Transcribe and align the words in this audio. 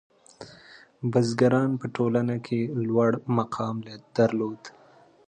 •بزګران 1.11 1.71
په 1.81 1.87
ټولنه 1.95 2.35
کې 2.45 2.59
لوړ 2.87 3.11
مقام 3.37 3.75
درلود. 4.17 4.61